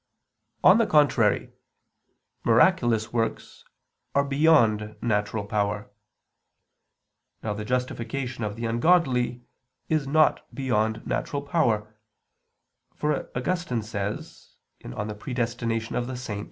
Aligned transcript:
On 0.63 0.79
the 0.79 0.87
contrary, 0.87 1.51
Miraculous 2.43 3.13
works 3.13 3.63
are 4.15 4.23
beyond 4.23 4.95
natural 4.99 5.45
power. 5.45 5.91
Now 7.43 7.53
the 7.53 7.63
justification 7.65 8.43
of 8.43 8.55
the 8.55 8.65
ungodly 8.65 9.43
is 9.89 10.07
not 10.07 10.41
beyond 10.55 11.05
natural 11.05 11.43
power; 11.43 11.93
for 12.95 13.29
Augustine 13.37 13.83
says 13.83 14.55
(De 14.79 14.89
Praed. 15.13 15.47
Sanct. 15.47 16.29